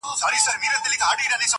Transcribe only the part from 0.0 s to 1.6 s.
مګر سوځي یو د بل کلي کورونه،